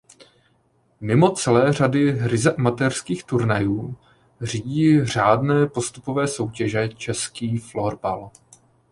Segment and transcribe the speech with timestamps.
[1.01, 3.95] Mimo celé řady ryze amatérských turnajů
[4.41, 8.31] řídí řádné postupové soutěže Český florbal.